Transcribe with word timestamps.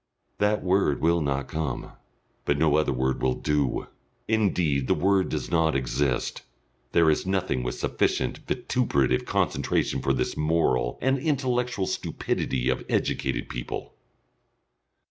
That 0.39 0.63
word 0.63 0.99
will 0.99 1.21
not 1.21 1.47
come. 1.47 1.91
But 2.45 2.57
no 2.57 2.75
other 2.75 2.91
word 2.91 3.21
will 3.21 3.35
do. 3.35 3.85
Indeed 4.27 4.87
the 4.87 4.95
word 4.95 5.29
does 5.29 5.51
not 5.51 5.75
exist. 5.75 6.41
There 6.91 7.11
is 7.11 7.27
nothing 7.27 7.61
with 7.61 7.75
sufficient 7.75 8.39
vituperative 8.47 9.25
concentration 9.27 10.01
for 10.01 10.13
this 10.13 10.35
moral 10.35 10.97
and 11.03 11.19
intellectual 11.19 11.85
stupidity 11.85 12.67
of 12.67 12.83
educated 12.89 13.47
people.... 13.47 13.93